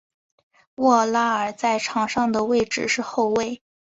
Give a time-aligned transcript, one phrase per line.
[0.77, 3.61] 沃拉尔在场上的位置是后卫。